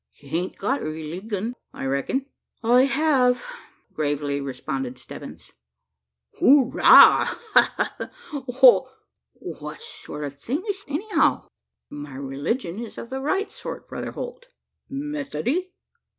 [0.19, 2.25] You hain't got rileegun, I reck'n?"
[2.63, 3.43] "I have,"
[3.93, 5.51] gravely responded Stebbins.
[6.39, 7.25] "Hooraw!
[7.25, 7.37] ha,
[7.75, 8.43] ha, ha!
[8.47, 8.87] Wal
[9.37, 11.45] what sort o' thing is't anyhow?"
[11.91, 14.47] "My religion is of the right sort, Brother Holt."
[14.89, 15.71] "Methody?"